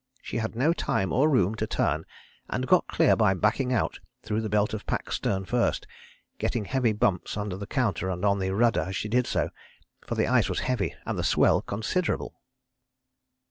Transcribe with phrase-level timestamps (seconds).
[0.23, 2.05] She had no time or room to turn,
[2.49, 5.85] and got clear by backing out through the belt of pack stern first,
[6.39, 9.51] getting heavy bumps under the counter and on the rudder as she did so,
[10.07, 12.41] for the ice was heavy and the swell considerable."